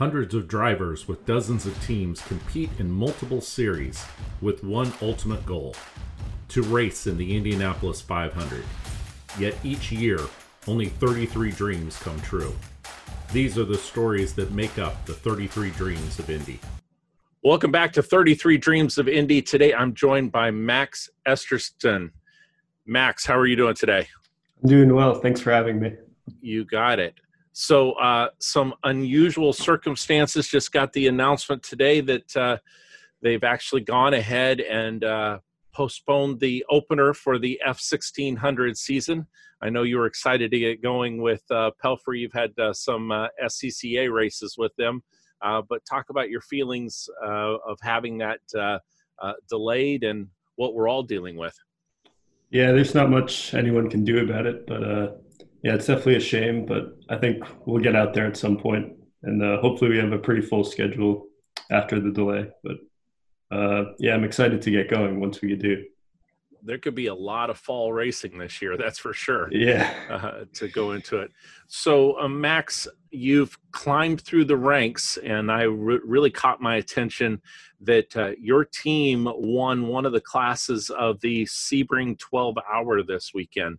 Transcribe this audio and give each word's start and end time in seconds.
Hundreds 0.00 0.34
of 0.34 0.48
drivers 0.48 1.06
with 1.06 1.26
dozens 1.26 1.66
of 1.66 1.78
teams 1.84 2.22
compete 2.22 2.70
in 2.78 2.90
multiple 2.90 3.42
series 3.42 4.02
with 4.40 4.64
one 4.64 4.90
ultimate 5.02 5.44
goal 5.44 5.76
to 6.48 6.62
race 6.62 7.06
in 7.06 7.18
the 7.18 7.36
Indianapolis 7.36 8.00
500. 8.00 8.64
Yet 9.38 9.54
each 9.62 9.92
year, 9.92 10.18
only 10.66 10.86
33 10.86 11.50
dreams 11.50 11.98
come 11.98 12.18
true. 12.22 12.56
These 13.34 13.58
are 13.58 13.66
the 13.66 13.76
stories 13.76 14.32
that 14.36 14.52
make 14.52 14.78
up 14.78 15.04
the 15.04 15.12
33 15.12 15.68
Dreams 15.72 16.18
of 16.18 16.30
Indy. 16.30 16.58
Welcome 17.44 17.70
back 17.70 17.92
to 17.92 18.02
33 18.02 18.56
Dreams 18.56 18.96
of 18.96 19.06
Indy. 19.06 19.42
Today 19.42 19.74
I'm 19.74 19.92
joined 19.92 20.32
by 20.32 20.50
Max 20.50 21.10
Esterson. 21.28 22.10
Max, 22.86 23.26
how 23.26 23.36
are 23.36 23.46
you 23.46 23.54
doing 23.54 23.74
today? 23.74 24.08
I'm 24.62 24.70
doing 24.70 24.94
well. 24.94 25.16
Thanks 25.16 25.40
for 25.42 25.52
having 25.52 25.78
me. 25.78 25.92
You 26.40 26.64
got 26.64 26.98
it. 26.98 27.16
So, 27.52 27.92
uh, 27.92 28.28
some 28.38 28.74
unusual 28.84 29.52
circumstances 29.52 30.48
just 30.48 30.72
got 30.72 30.92
the 30.92 31.08
announcement 31.08 31.62
today 31.62 32.00
that 32.00 32.36
uh, 32.36 32.58
they've 33.22 33.42
actually 33.42 33.80
gone 33.80 34.14
ahead 34.14 34.60
and 34.60 35.02
uh, 35.02 35.38
postponed 35.72 36.40
the 36.40 36.64
opener 36.70 37.12
for 37.12 37.38
the 37.38 37.60
F1600 37.66 38.76
season. 38.76 39.26
I 39.62 39.68
know 39.68 39.82
you 39.82 39.98
were 39.98 40.06
excited 40.06 40.50
to 40.52 40.58
get 40.58 40.82
going 40.82 41.20
with 41.20 41.42
uh, 41.50 41.72
Pelfrey. 41.82 42.20
You've 42.20 42.32
had 42.32 42.58
uh, 42.58 42.72
some 42.72 43.10
uh, 43.10 43.28
SCCA 43.42 44.10
races 44.12 44.56
with 44.56 44.74
them. 44.76 45.02
Uh, 45.42 45.62
but 45.68 45.84
talk 45.84 46.10
about 46.10 46.30
your 46.30 46.42
feelings 46.42 47.08
of 47.22 47.78
having 47.80 48.18
that 48.18 48.40
delayed 49.48 50.04
and 50.04 50.28
what 50.56 50.74
we're 50.74 50.88
all 50.88 51.02
dealing 51.02 51.36
with. 51.36 51.56
Yeah, 52.50 52.72
there's 52.72 52.94
not 52.94 53.10
much 53.10 53.54
anyone 53.54 53.88
can 53.88 54.04
do 54.04 54.22
about 54.22 54.46
it, 54.46 54.66
but 54.66 55.22
yeah, 55.62 55.74
it's 55.74 55.86
definitely 55.86 56.16
a 56.16 56.20
shame. 56.20 56.66
But 56.66 56.96
I 57.08 57.16
think 57.16 57.44
we'll 57.66 57.82
get 57.82 57.96
out 57.96 58.14
there 58.14 58.26
at 58.26 58.36
some 58.36 58.56
point, 58.56 58.92
and 59.22 59.42
uh, 59.42 59.60
hopefully 59.60 59.90
we 59.90 59.98
have 59.98 60.12
a 60.12 60.18
pretty 60.18 60.42
full 60.42 60.64
schedule 60.64 61.26
after 61.70 62.00
the 62.00 62.10
delay. 62.10 62.48
But 62.64 62.76
yeah, 63.98 64.14
I'm 64.14 64.24
excited 64.24 64.62
to 64.62 64.70
get 64.70 64.90
going 64.90 65.20
once 65.20 65.40
we 65.40 65.54
do 65.56 65.84
there 66.62 66.78
could 66.78 66.94
be 66.94 67.06
a 67.06 67.14
lot 67.14 67.50
of 67.50 67.58
fall 67.58 67.92
racing 67.92 68.38
this 68.38 68.60
year. 68.60 68.76
That's 68.76 68.98
for 68.98 69.12
sure. 69.12 69.48
Yeah. 69.52 69.92
Uh, 70.10 70.44
to 70.54 70.68
go 70.68 70.92
into 70.92 71.18
it. 71.18 71.30
So, 71.68 72.18
uh, 72.20 72.28
Max, 72.28 72.86
you've 73.10 73.56
climbed 73.72 74.20
through 74.22 74.44
the 74.46 74.56
ranks, 74.56 75.18
and 75.18 75.50
I 75.50 75.62
re- 75.62 76.00
really 76.04 76.30
caught 76.30 76.60
my 76.60 76.76
attention 76.76 77.40
that 77.82 78.16
uh, 78.16 78.32
your 78.38 78.64
team 78.64 79.28
won 79.34 79.86
one 79.86 80.04
of 80.04 80.12
the 80.12 80.20
classes 80.20 80.90
of 80.90 81.20
the 81.20 81.44
Sebring 81.44 82.18
12 82.18 82.58
Hour 82.72 83.02
this 83.02 83.32
weekend. 83.34 83.78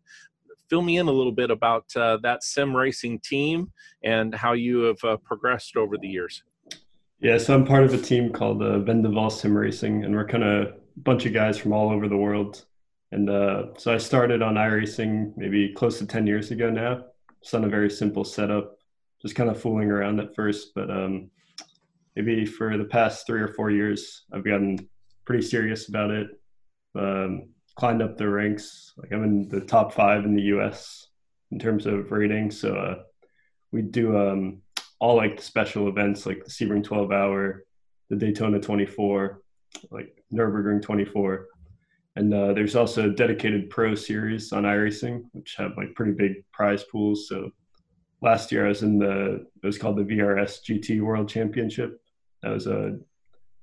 Fill 0.72 0.82
me 0.82 0.98
in 0.98 1.08
a 1.08 1.12
little 1.12 1.32
bit 1.32 1.52
about 1.52 1.86
uh, 1.96 2.18
that 2.24 2.44
sim 2.44 2.76
racing 2.76 3.20
team 3.20 3.72
and 4.04 4.34
how 4.34 4.54
you 4.54 4.80
have 4.84 5.04
uh, 5.04 5.18
progressed 5.18 5.78
over 5.78 5.98
the 6.00 6.08
years. 6.08 6.44
Yeah, 7.20 7.38
so 7.38 7.54
I'm 7.54 7.66
part 7.66 7.84
of 7.84 7.94
a 7.94 8.00
team 8.00 8.32
called 8.32 8.64
uh, 8.64 8.80
Vendaval 8.80 9.32
Sim 9.32 9.56
Racing, 9.56 10.04
and 10.04 10.16
we're 10.16 10.26
kind 10.26 10.44
of 10.44 10.68
a 10.70 10.74
bunch 10.98 11.28
of 11.28 11.34
guys 11.34 11.60
from 11.60 11.72
all 11.72 11.92
over 11.92 12.08
the 12.08 12.18
world 12.18 12.66
and 13.12 13.30
uh, 13.30 13.66
so 13.78 13.94
I 13.94 13.98
started 13.98 14.42
on 14.42 14.56
iRacing 14.56 15.34
maybe 15.36 15.74
close 15.74 16.00
to 16.00 16.06
10 16.06 16.28
years 16.28 16.52
ago 16.52 16.70
now. 16.70 17.04
It's 17.42 17.54
on 17.54 17.66
a 17.66 17.70
very 17.70 17.90
simple 17.90 18.24
setup, 18.24 18.78
just 19.22 19.36
kind 19.36 19.50
of 19.50 19.62
fooling 19.62 19.92
around 19.92 20.20
at 20.20 20.34
first. 20.34 20.72
But 20.74 20.90
um, 20.90 21.30
maybe 22.16 22.46
for 22.46 22.78
the 22.78 22.86
past 22.86 23.28
three 23.28 23.42
or 23.42 23.50
four 23.50 23.70
years, 23.70 24.24
I've 24.32 24.46
gotten 24.46 24.88
pretty 25.26 25.44
serious 25.44 25.90
about 25.90 26.12
it. 26.12 26.28
Um, 26.96 27.50
climbed 27.76 28.02
up 28.02 28.18
the 28.18 28.28
ranks. 28.28 28.94
Like 28.98 29.12
I'm 29.12 29.24
in 29.24 29.50
the 29.50 29.62
top 29.62 29.94
five 29.94 30.26
in 30.26 30.36
the 30.36 30.44
US 30.44 31.08
in 31.52 31.60
terms 31.60 31.86
of 31.86 32.12
rating. 32.12 32.52
So 32.52 32.76
uh, 32.76 32.96
we 33.72 33.82
do 33.82 34.18
um, 34.18 34.62
all 35.00 35.16
like 35.16 35.38
the 35.38 35.44
special 35.44 35.88
events 35.88 36.26
like 36.26 36.44
the 36.44 36.52
Sebring 36.52 36.84
12 36.84 37.12
hour, 37.12 37.66
the 38.10 38.16
Daytona 38.16 38.60
24, 38.60 39.42
like 39.92 40.24
Nürburgring 40.34 40.82
24 40.82 41.48
and 42.16 42.34
uh, 42.34 42.54
there's 42.54 42.76
also 42.76 43.10
a 43.10 43.14
dedicated 43.14 43.70
pro 43.70 43.96
series 43.96 44.52
on 44.52 44.64
iRacing, 44.64 45.24
which 45.32 45.56
have 45.58 45.78
like 45.78 45.96
pretty 45.96 46.12
big 46.12 46.44
prize 46.52 46.84
pools. 46.84 47.28
So 47.28 47.52
last 48.22 48.52
year 48.52 48.66
I 48.66 48.70
was 48.70 48.84
in 48.84 49.00
the 49.00 49.46
it 49.64 49.66
was 49.66 49.78
called 49.78 49.98
the 49.98 50.04
VRS 50.04 50.60
GT 50.64 51.02
World 51.02 51.30
Championship. 51.30 52.02
That 52.44 52.52
was 52.52 52.68
a 52.68 52.88
uh, 52.88 52.92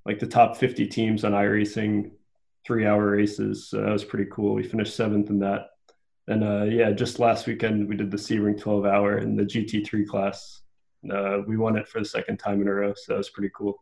like 0.06 0.19
the 0.19 0.26
top 0.26 0.56
50 0.56 0.86
teams 0.86 1.25
on 1.25 1.32
iRacing, 1.32 2.12
three 2.66 2.86
hour 2.86 3.10
races. 3.10 3.69
So 3.69 3.80
that 3.80 3.91
was 3.92 4.04
pretty 4.04 4.30
cool. 4.30 4.54
We 4.54 4.62
finished 4.62 4.96
seventh 4.96 5.30
in 5.30 5.38
that. 5.41 5.70
And 6.26 6.44
uh, 6.44 6.64
yeah, 6.64 6.92
just 6.92 7.19
last 7.19 7.46
weekend 7.46 7.88
we 7.88 7.96
did 7.96 8.10
the 8.10 8.16
Sebring 8.16 8.60
12 8.60 8.84
hour 8.84 9.19
in 9.19 9.36
the 9.36 9.44
GT3 9.44 10.06
class. 10.06 10.62
Uh, 11.10 11.38
we 11.46 11.56
won 11.56 11.76
it 11.76 11.88
for 11.88 12.00
the 12.00 12.04
second 12.04 12.38
time 12.38 12.60
in 12.60 12.69
a 12.69 12.72
row, 12.72 12.92
so 12.94 13.12
that 13.12 13.19
was 13.19 13.30
pretty 13.30 13.50
cool. 13.54 13.78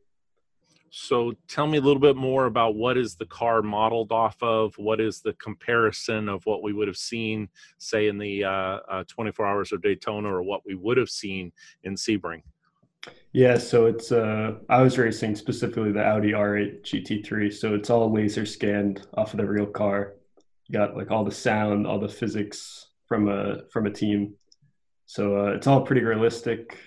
So 0.90 1.34
tell 1.48 1.66
me 1.66 1.78
a 1.78 1.80
little 1.80 2.00
bit 2.00 2.16
more 2.16 2.46
about 2.46 2.76
what 2.76 2.96
is 2.96 3.16
the 3.16 3.26
car 3.26 3.62
modeled 3.62 4.12
off 4.12 4.42
of? 4.42 4.74
What 4.78 5.00
is 5.00 5.20
the 5.20 5.34
comparison 5.34 6.28
of 6.28 6.46
what 6.46 6.62
we 6.62 6.72
would 6.72 6.88
have 6.88 6.96
seen, 6.96 7.48
say, 7.78 8.08
in 8.08 8.16
the 8.16 8.44
uh, 8.44 8.78
uh, 8.88 9.04
24 9.08 9.46
Hours 9.46 9.72
of 9.72 9.82
Daytona, 9.82 10.32
or 10.32 10.42
what 10.42 10.62
we 10.64 10.74
would 10.74 10.96
have 10.96 11.10
seen 11.10 11.52
in 11.82 11.96
Sebring? 11.96 12.42
Yeah, 13.32 13.58
so 13.58 13.86
it's 13.86 14.12
uh, 14.12 14.54
I 14.68 14.82
was 14.82 14.98
racing 14.98 15.36
specifically 15.36 15.92
the 15.92 16.04
Audi 16.04 16.32
R8 16.32 16.82
GT3, 16.82 17.52
so 17.52 17.74
it's 17.74 17.90
all 17.90 18.12
laser 18.12 18.46
scanned 18.46 19.06
off 19.14 19.34
of 19.34 19.38
the 19.38 19.46
real 19.46 19.66
car. 19.66 20.14
You 20.68 20.72
got 20.72 20.96
like 20.96 21.10
all 21.10 21.24
the 21.24 21.30
sound, 21.30 21.86
all 21.86 22.00
the 22.00 22.08
physics 22.08 22.86
from 23.06 23.28
a 23.28 23.68
from 23.70 23.86
a 23.86 23.90
team, 23.90 24.34
so 25.06 25.46
uh, 25.46 25.50
it's 25.52 25.66
all 25.66 25.82
pretty 25.82 26.02
realistic 26.02 26.78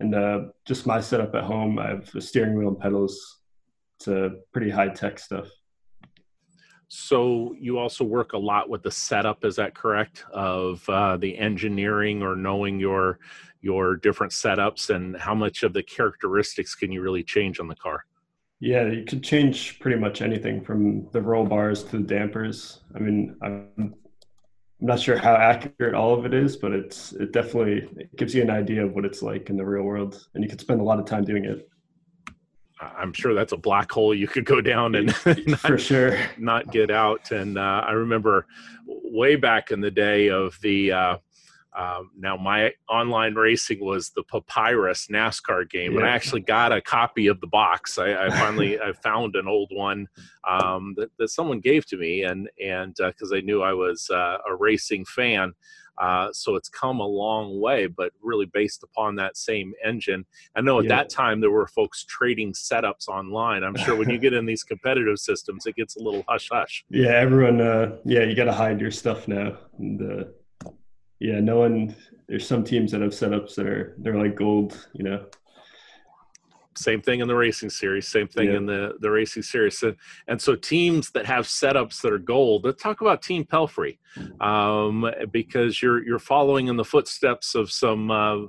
and 0.00 0.14
uh, 0.14 0.40
just 0.64 0.86
my 0.86 1.00
setup 1.00 1.34
at 1.34 1.44
home. 1.44 1.78
I 1.78 1.88
have 1.88 2.14
a 2.14 2.20
steering 2.20 2.56
wheel 2.56 2.68
and 2.68 2.78
pedals. 2.78 3.38
It's 3.98 4.08
a 4.08 4.30
pretty 4.52 4.70
high 4.70 4.88
tech 4.88 5.18
stuff. 5.18 5.48
So 6.88 7.54
you 7.60 7.78
also 7.78 8.02
work 8.02 8.32
a 8.32 8.38
lot 8.38 8.70
with 8.70 8.82
the 8.82 8.90
setup, 8.90 9.44
is 9.44 9.56
that 9.56 9.74
correct? 9.74 10.24
Of 10.32 10.88
uh, 10.88 11.18
the 11.18 11.36
engineering 11.38 12.22
or 12.22 12.34
knowing 12.34 12.80
your 12.80 13.18
your 13.60 13.96
different 13.96 14.32
setups 14.32 14.94
and 14.94 15.16
how 15.16 15.34
much 15.34 15.62
of 15.64 15.72
the 15.72 15.82
characteristics 15.82 16.74
can 16.74 16.92
you 16.92 17.02
really 17.02 17.22
change 17.22 17.60
on 17.60 17.66
the 17.66 17.74
car? 17.74 18.04
Yeah, 18.60 18.88
you 18.88 19.04
can 19.04 19.20
change 19.20 19.78
pretty 19.80 19.98
much 19.98 20.22
anything 20.22 20.64
from 20.64 21.08
the 21.12 21.20
roll 21.20 21.44
bars 21.44 21.84
to 21.84 21.98
the 21.98 22.04
dampers. 22.04 22.80
I 22.94 22.98
mean, 22.98 23.36
I'm 23.42 23.94
not 24.80 25.00
sure 25.00 25.18
how 25.18 25.34
accurate 25.34 25.94
all 25.94 26.14
of 26.14 26.24
it 26.24 26.34
is, 26.34 26.56
but 26.56 26.72
it's 26.72 27.12
it 27.12 27.32
definitely 27.32 27.88
it 27.96 28.16
gives 28.16 28.34
you 28.34 28.42
an 28.42 28.50
idea 28.50 28.84
of 28.84 28.92
what 28.94 29.04
it's 29.04 29.22
like 29.22 29.50
in 29.50 29.56
the 29.56 29.64
real 29.64 29.82
world, 29.82 30.26
and 30.34 30.42
you 30.42 30.48
could 30.48 30.60
spend 30.60 30.80
a 30.80 30.84
lot 30.84 30.98
of 30.98 31.04
time 31.04 31.24
doing 31.24 31.44
it. 31.44 31.68
I'm 32.80 33.12
sure 33.12 33.34
that's 33.34 33.52
a 33.52 33.56
black 33.56 33.90
hole 33.90 34.14
you 34.14 34.28
could 34.28 34.44
go 34.44 34.60
down 34.60 34.94
and 34.94 35.06
not, 35.46 35.60
for 35.60 35.78
sure 35.78 36.18
not 36.38 36.70
get 36.70 36.90
out. 36.90 37.30
And 37.30 37.58
uh, 37.58 37.82
I 37.86 37.92
remember 37.92 38.46
way 38.86 39.36
back 39.36 39.70
in 39.70 39.80
the 39.80 39.90
day 39.90 40.30
of 40.30 40.58
the 40.62 40.92
uh, 40.92 41.16
um, 41.78 42.10
now, 42.18 42.36
my 42.36 42.72
online 42.88 43.34
racing 43.34 43.78
was 43.80 44.10
the 44.10 44.24
Papyrus 44.24 45.06
NASCAR 45.12 45.70
game, 45.70 45.92
yeah. 45.92 45.98
and 45.98 46.08
I 46.08 46.10
actually 46.10 46.40
got 46.40 46.72
a 46.72 46.80
copy 46.80 47.28
of 47.28 47.40
the 47.40 47.46
box. 47.46 47.98
I, 47.98 48.26
I 48.26 48.30
finally 48.38 48.80
I 48.80 48.92
found 48.92 49.36
an 49.36 49.46
old 49.46 49.70
one 49.72 50.08
um, 50.48 50.94
that, 50.96 51.10
that 51.18 51.28
someone 51.28 51.60
gave 51.60 51.86
to 51.86 51.96
me, 51.96 52.24
and 52.24 52.48
and 52.62 52.96
because 52.96 53.32
uh, 53.32 53.36
I 53.36 53.40
knew 53.42 53.62
I 53.62 53.74
was 53.74 54.10
uh, 54.10 54.38
a 54.48 54.56
racing 54.56 55.04
fan. 55.04 55.52
Uh, 56.00 56.28
so 56.32 56.54
it's 56.54 56.68
come 56.68 57.00
a 57.00 57.06
long 57.06 57.60
way, 57.60 57.86
but 57.86 58.12
really 58.22 58.46
based 58.46 58.82
upon 58.82 59.16
that 59.16 59.36
same 59.36 59.72
engine. 59.84 60.24
I 60.54 60.60
know 60.60 60.78
at 60.78 60.84
yeah. 60.84 60.96
that 60.96 61.10
time 61.10 61.40
there 61.40 61.50
were 61.50 61.66
folks 61.66 62.04
trading 62.04 62.52
setups 62.52 63.08
online. 63.08 63.64
I'm 63.64 63.76
sure 63.76 63.96
when 63.96 64.10
you 64.10 64.18
get 64.18 64.32
in 64.32 64.46
these 64.46 64.64
competitive 64.64 65.18
systems, 65.18 65.66
it 65.66 65.76
gets 65.76 65.96
a 65.96 66.02
little 66.02 66.24
hush 66.28 66.48
hush. 66.50 66.84
Yeah, 66.98 67.10
everyone. 67.10 67.60
Uh, 67.60 67.96
yeah, 68.04 68.24
you 68.24 68.34
got 68.34 68.44
to 68.44 68.52
hide 68.52 68.80
your 68.80 68.90
stuff 68.90 69.28
now. 69.28 69.56
And, 69.78 70.00
uh, 70.20 70.24
yeah, 71.20 71.38
no 71.40 71.58
one. 71.58 71.94
There's 72.28 72.46
some 72.46 72.64
teams 72.64 72.92
that 72.92 73.00
have 73.00 73.12
setups 73.12 73.54
that 73.54 73.66
are 73.66 73.94
they're 73.98 74.16
like 74.16 74.34
gold, 74.34 74.88
you 74.92 75.04
know. 75.04 75.26
Same 76.78 77.02
thing 77.02 77.20
in 77.20 77.28
the 77.28 77.34
racing 77.34 77.70
series. 77.70 78.08
Same 78.08 78.28
thing 78.28 78.50
yeah. 78.50 78.56
in 78.56 78.66
the 78.66 78.96
the 79.00 79.10
racing 79.10 79.42
series. 79.42 79.82
And, 79.82 79.96
and 80.28 80.40
so 80.40 80.54
teams 80.54 81.10
that 81.10 81.26
have 81.26 81.46
setups 81.46 82.00
that 82.02 82.12
are 82.12 82.18
gold. 82.18 82.64
Let's 82.64 82.82
talk 82.82 83.00
about 83.00 83.22
Team 83.22 83.44
Pelfrey, 83.44 83.98
um, 84.40 85.10
because 85.32 85.82
you're 85.82 86.04
you're 86.04 86.18
following 86.18 86.68
in 86.68 86.76
the 86.76 86.84
footsteps 86.84 87.54
of 87.54 87.70
some 87.70 88.10
uh, 88.10 88.46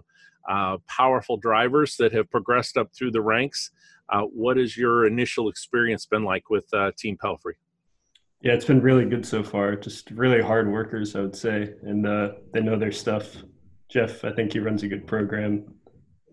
uh, 0.47 0.77
powerful 0.87 1.37
drivers 1.37 1.95
that 1.97 2.11
have 2.13 2.29
progressed 2.29 2.77
up 2.77 2.89
through 2.93 3.11
the 3.11 3.21
ranks. 3.21 3.71
Uh, 4.09 4.23
what 4.23 4.57
has 4.57 4.75
your 4.75 5.05
initial 5.05 5.49
experience 5.49 6.05
been 6.05 6.23
like 6.23 6.49
with 6.49 6.65
uh, 6.73 6.91
Team 6.97 7.17
Pelfrey? 7.17 7.53
Yeah, 8.41 8.53
it's 8.53 8.65
been 8.65 8.81
really 8.81 9.05
good 9.05 9.25
so 9.25 9.43
far. 9.43 9.75
Just 9.75 10.11
really 10.11 10.41
hard 10.41 10.71
workers, 10.71 11.15
I 11.15 11.21
would 11.21 11.35
say, 11.35 11.73
and 11.83 12.07
uh, 12.07 12.31
they 12.53 12.61
know 12.61 12.77
their 12.77 12.91
stuff. 12.91 13.35
Jeff, 13.89 14.23
I 14.23 14.31
think 14.31 14.53
he 14.53 14.59
runs 14.59 14.83
a 14.83 14.87
good 14.87 15.05
program. 15.05 15.65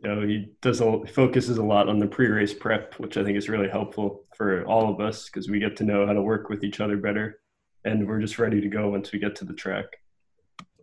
Know, 0.06 0.20
he 0.20 0.52
does 0.62 0.80
a, 0.80 1.04
focuses 1.06 1.58
a 1.58 1.64
lot 1.64 1.88
on 1.88 1.98
the 1.98 2.06
pre-race 2.06 2.54
prep, 2.54 2.94
which 2.94 3.16
I 3.16 3.24
think 3.24 3.36
is 3.36 3.48
really 3.48 3.68
helpful 3.68 4.24
for 4.36 4.64
all 4.64 4.88
of 4.88 5.00
us 5.00 5.26
because 5.26 5.50
we 5.50 5.58
get 5.58 5.76
to 5.78 5.84
know 5.84 6.06
how 6.06 6.12
to 6.12 6.22
work 6.22 6.48
with 6.48 6.62
each 6.62 6.78
other 6.80 6.96
better, 6.96 7.40
and 7.84 8.06
we're 8.06 8.20
just 8.20 8.38
ready 8.38 8.60
to 8.60 8.68
go 8.68 8.90
once 8.90 9.10
we 9.10 9.18
get 9.18 9.34
to 9.36 9.44
the 9.44 9.52
track. 9.54 9.86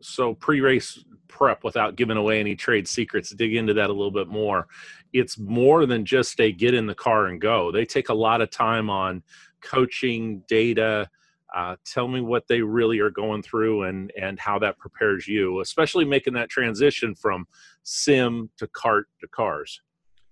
so 0.01 0.33
pre-race 0.33 1.03
prep 1.29 1.63
without 1.63 1.95
giving 1.95 2.17
away 2.17 2.39
any 2.39 2.55
trade 2.55 2.87
secrets 2.87 3.31
dig 3.31 3.55
into 3.55 3.73
that 3.73 3.89
a 3.89 3.93
little 3.93 4.11
bit 4.11 4.27
more 4.27 4.67
it's 5.13 5.37
more 5.37 5.85
than 5.85 6.05
just 6.05 6.39
a 6.39 6.51
get 6.51 6.73
in 6.73 6.85
the 6.85 6.93
car 6.93 7.27
and 7.27 7.41
go 7.41 7.71
they 7.71 7.85
take 7.85 8.09
a 8.09 8.13
lot 8.13 8.41
of 8.41 8.49
time 8.49 8.89
on 8.89 9.23
coaching 9.61 10.43
data 10.47 11.09
uh, 11.53 11.75
tell 11.85 12.07
me 12.07 12.21
what 12.21 12.47
they 12.47 12.61
really 12.61 13.00
are 13.00 13.09
going 13.09 13.41
through 13.41 13.83
and 13.83 14.11
and 14.19 14.39
how 14.39 14.57
that 14.59 14.77
prepares 14.77 15.27
you 15.27 15.59
especially 15.61 16.05
making 16.05 16.33
that 16.33 16.50
transition 16.50 17.13
from 17.15 17.45
sim 17.83 18.50
to 18.57 18.67
kart 18.67 19.03
to 19.19 19.27
cars 19.27 19.81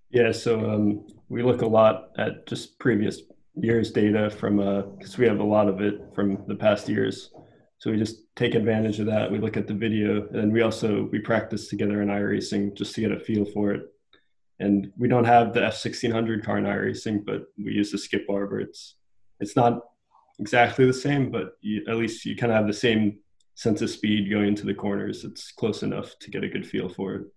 yeah 0.10 0.32
so 0.32 0.70
um, 0.70 1.06
we 1.30 1.44
look 1.44 1.62
a 1.62 1.68
lot 1.68 2.10
at 2.18 2.48
just 2.48 2.78
previous 2.80 3.22
years 3.56 3.92
data 3.92 4.30
from 4.30 4.58
because 4.98 5.16
uh, 5.16 5.18
we 5.20 5.28
have 5.28 5.40
a 5.40 5.44
lot 5.44 5.68
of 5.68 5.82
it 5.82 6.02
from 6.14 6.44
the 6.48 6.56
past 6.56 6.88
years 6.88 7.32
so 7.82 7.90
we 7.90 7.98
just 7.98 8.36
take 8.36 8.54
advantage 8.54 9.00
of 9.00 9.08
that. 9.08 9.32
We 9.32 9.40
look 9.40 9.58
at 9.58 9.66
the 9.66 9.74
video, 9.74 10.28
and 10.36 10.54
we 10.54 10.62
also 10.62 11.10
we 11.12 11.18
practice 11.18 11.68
together 11.68 12.04
in 12.04 12.10
iRacing 12.10 12.76
just 12.76 12.94
to 12.94 13.02
get 13.02 13.12
a 13.12 13.20
feel 13.20 13.44
for 13.44 13.72
it. 13.72 13.82
And 14.60 14.92
we 15.00 15.08
don't 15.08 15.26
have 15.26 15.52
the 15.52 15.62
F1600 15.62 16.46
car 16.46 16.60
in 16.60 16.66
iRacing, 16.66 17.26
but 17.26 17.46
we 17.58 17.72
use 17.72 17.92
the 17.92 17.98
Skip 17.98 18.28
Barber. 18.28 18.60
It's 18.60 18.98
it's 19.40 19.56
not 19.56 19.80
exactly 20.40 20.86
the 20.86 20.94
same, 20.94 21.32
but 21.32 21.54
you, 21.62 21.84
at 21.88 21.98
least 21.98 22.26
you 22.26 22.36
kind 22.36 22.52
of 22.52 22.58
have 22.58 22.68
the 22.68 22.74
same 22.74 23.20
sense 23.56 23.82
of 23.82 23.90
speed 23.90 24.30
going 24.30 24.48
into 24.48 24.66
the 24.66 24.74
corners. 24.74 25.24
It's 25.24 25.52
close 25.52 25.84
enough 25.84 26.18
to 26.20 26.32
get 26.32 26.44
a 26.44 26.50
good 26.50 26.68
feel 26.68 26.90
for 26.90 27.16
it. 27.16 27.28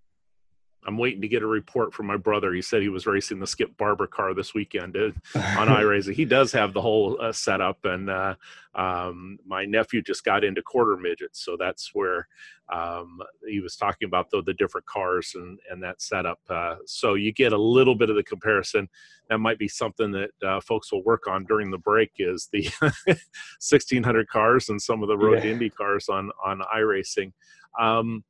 I'm 0.87 0.99
waiting 0.99 1.23
to 1.23 1.29
get 1.29 1.43
a 1.43 1.47
report 1.47 1.95
from 1.95 2.07
my 2.07 2.17
brother. 2.17 2.53
He 2.53 2.61
said 2.61 2.83
he 2.83 2.89
was 2.89 3.07
racing 3.07 3.41
the 3.41 3.47
Skip 3.47 3.77
Barber 3.77 4.07
car 4.07 4.35
this 4.35 4.53
weekend 4.53 4.97
uh, 4.97 5.11
on 5.35 5.69
iRacing. 5.69 6.15
He 6.15 6.25
does 6.25 6.53
have 6.53 6.75
the 6.75 6.81
whole 6.81 7.19
uh, 7.21 7.33
setup, 7.33 7.85
and 7.85 8.11
uh, 8.11 8.35
um, 8.75 9.39
my 9.47 9.65
nephew 9.65 10.03
just 10.03 10.25
got 10.25 10.45
into 10.45 10.63
quarter 10.63 10.97
midgets, 10.97 11.43
so 11.43 11.57
that's 11.59 11.91
where 11.95 12.29
um, 12.73 13.21
he 13.49 13.61
was 13.61 13.77
talking 13.77 14.07
about 14.07 14.31
the, 14.31 14.43
the 14.43 14.55
different 14.55 14.87
cars 14.87 15.33
and 15.35 15.59
and 15.71 15.83
that 15.83 16.03
setup. 16.03 16.41
Uh, 16.49 16.77
so 16.87 17.15
you 17.15 17.33
get 17.33 17.53
a 17.53 17.59
little 17.59 17.95
bit 17.95 18.11
of 18.11 18.17
the 18.17 18.23
comparison. 18.23 18.89
That 19.31 19.39
might 19.39 19.59
be 19.59 19.69
something 19.69 20.13
that 20.13 20.31
uh, 20.47 20.61
folks 20.61 20.93
will 20.93 21.03
work 21.03 21.27
on 21.27 21.45
during 21.45 21.71
the 21.71 21.79
break. 21.79 22.13
Is 22.19 22.49
the 22.53 22.69
1600 22.81 24.29
cars 24.29 24.69
and 24.69 24.81
some 24.81 25.03
of 25.03 25.09
the 25.09 25.17
road 25.17 25.45
yeah. 25.45 25.51
Indy 25.51 25.71
cars 25.71 26.09
on 26.11 26.31
on 26.45 26.61
iRacing. 26.77 27.33
Um, 27.81 28.23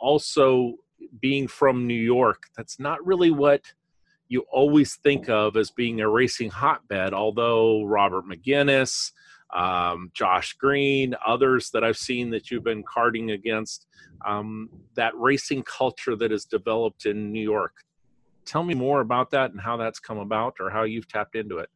also 0.00 0.74
being 1.20 1.48
from 1.48 1.86
New 1.86 1.94
York, 1.94 2.44
that's 2.56 2.78
not 2.78 3.04
really 3.04 3.30
what 3.30 3.62
you 4.28 4.44
always 4.52 4.94
think 4.96 5.28
of 5.28 5.56
as 5.56 5.70
being 5.70 6.00
a 6.00 6.08
racing 6.08 6.50
hotbed. 6.50 7.12
Although 7.12 7.84
Robert 7.84 8.24
Megennis, 8.26 9.12
um, 9.52 10.10
Josh 10.14 10.54
Green, 10.54 11.14
others 11.26 11.70
that 11.70 11.82
I've 11.82 11.96
seen 11.96 12.30
that 12.30 12.50
you've 12.50 12.64
been 12.64 12.84
karting 12.84 13.32
against, 13.32 13.86
um, 14.24 14.70
that 14.94 15.16
racing 15.16 15.64
culture 15.64 16.14
that 16.16 16.30
is 16.30 16.44
developed 16.44 17.06
in 17.06 17.32
New 17.32 17.42
York. 17.42 17.74
Tell 18.44 18.62
me 18.62 18.74
more 18.74 19.00
about 19.00 19.30
that 19.30 19.50
and 19.50 19.60
how 19.60 19.76
that's 19.76 19.98
come 19.98 20.18
about 20.18 20.56
or 20.60 20.70
how 20.70 20.84
you've 20.84 21.08
tapped 21.08 21.34
into 21.34 21.58
it. 21.58 21.68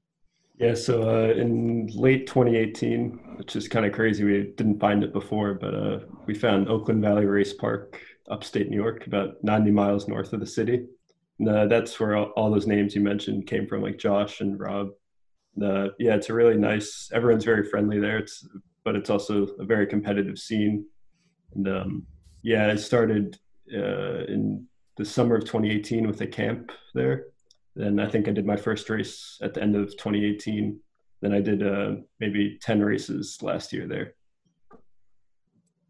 Yeah, 0.59 0.75
so 0.75 1.03
uh, 1.03 1.33
in 1.33 1.89
late 1.89 2.29
2018, 2.29 3.37
which 3.39 3.57
is 3.57 3.67
kind 3.67 3.85
of 3.85 3.93
crazy, 3.93 4.23
we 4.23 4.53
didn't 4.57 4.79
find 4.79 5.03
it 5.03 5.13
before, 5.13 5.55
but 5.55 5.75
uh, 5.75 5.99
we 6.27 6.35
found 6.35 6.69
Oakland 6.69 7.03
Valley 7.03 7.27
Race 7.27 7.53
Park 7.53 8.01
upstate 8.29 8.71
New 8.71 8.77
York, 8.77 9.07
about 9.07 9.43
90 9.43 9.71
miles 9.71 10.09
north 10.09 10.33
of 10.33 10.41
the 10.41 10.47
city. 10.47 10.87
And, 11.39 11.49
uh, 11.49 11.67
that's 11.67 11.99
where 11.99 12.17
all, 12.17 12.27
all, 12.37 12.51
those 12.51 12.67
names 12.67 12.95
you 12.95 13.01
mentioned 13.01 13.47
came 13.47 13.67
from, 13.67 13.83
like 13.83 13.99
Josh 13.99 14.41
and 14.41 14.59
Rob. 14.59 14.91
Uh, 15.61 15.89
yeah, 15.99 16.15
it's 16.15 16.31
a 16.31 16.35
really 16.35 16.57
nice. 16.57 17.11
Everyone's 17.13 17.45
very 17.45 17.69
friendly 17.69 17.99
there. 17.99 18.19
It's 18.19 18.47
but 18.85 18.95
it's 18.95 19.11
also 19.11 19.47
a 19.59 19.65
very 19.65 19.87
competitive 19.87 20.39
scene. 20.39 20.87
And 21.55 21.67
um, 21.69 22.07
yeah, 22.43 22.69
I 22.69 22.77
started 22.77 23.39
uh, 23.73 24.25
in 24.25 24.67
the 24.97 25.05
summer 25.05 25.37
of 25.37 25.45
2018 25.45 26.07
with 26.07 26.21
a 26.21 26.27
camp 26.27 26.71
there. 26.95 27.27
Then 27.75 27.99
I 27.99 28.09
think 28.09 28.29
I 28.29 28.33
did 28.33 28.47
my 28.47 28.57
first 28.57 28.89
race 28.91 29.39
at 29.43 29.55
the 29.55 29.63
end 29.63 29.75
of 29.75 29.91
2018. 29.93 30.79
Then 31.23 31.33
I 31.33 31.41
did 31.41 31.67
uh, 31.67 31.97
maybe 32.21 32.59
10 32.61 32.81
races 32.83 33.39
last 33.43 33.73
year 33.73 33.89
there. 33.89 34.15